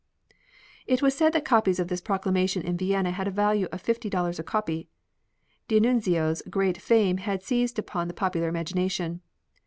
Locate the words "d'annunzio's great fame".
5.67-7.17